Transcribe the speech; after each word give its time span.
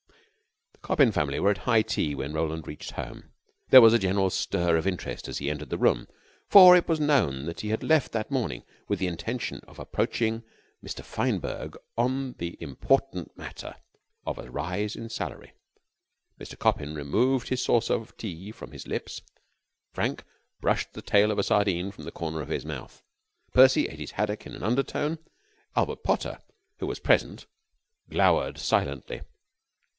The 0.73 0.79
Coppin 0.97 1.11
family 1.11 1.39
were 1.39 1.51
at 1.51 1.59
high 1.59 1.83
tea 1.83 2.15
when 2.15 2.33
Roland 2.33 2.65
reached 2.67 2.93
home. 2.93 3.25
There 3.69 3.81
was 3.81 3.93
a 3.93 3.99
general 3.99 4.31
stir 4.31 4.75
of 4.75 4.87
interest 4.87 5.27
as 5.27 5.37
he 5.37 5.47
entered 5.47 5.69
the 5.69 5.77
room, 5.77 6.07
for 6.49 6.75
it 6.75 6.87
was 6.87 6.99
known 6.99 7.45
that 7.45 7.61
he 7.61 7.69
had 7.69 7.83
left 7.83 8.11
that 8.13 8.31
morning 8.31 8.63
with 8.87 8.97
the 8.97 9.05
intention 9.05 9.59
of 9.67 9.77
approaching 9.77 10.41
Mr. 10.83 11.05
Fineberg 11.05 11.77
on 11.99 12.33
the 12.39 12.57
important 12.59 13.37
matter 13.37 13.75
of 14.25 14.39
a 14.39 14.49
rise 14.49 14.95
in 14.95 15.07
salary. 15.07 15.53
Mr. 16.39 16.57
Coppin 16.57 16.95
removed 16.95 17.49
his 17.49 17.61
saucer 17.63 17.93
of 17.93 18.17
tea 18.17 18.49
from 18.51 18.71
his 18.71 18.87
lips. 18.87 19.21
Frank 19.93 20.23
brushed 20.59 20.93
the 20.93 21.03
tail 21.03 21.29
of 21.29 21.37
a 21.37 21.43
sardine 21.43 21.91
from 21.91 22.05
the 22.05 22.11
corner 22.11 22.41
of 22.41 22.49
his 22.49 22.65
mouth. 22.65 23.03
Percy 23.53 23.87
ate 23.87 23.99
his 23.99 24.11
haddock 24.11 24.47
in 24.47 24.55
an 24.55 24.63
undertone. 24.63 25.19
Albert 25.75 26.03
Potter, 26.03 26.39
who 26.79 26.87
was 26.87 26.97
present, 26.99 27.45
glowered 28.09 28.57
silently. 28.57 29.21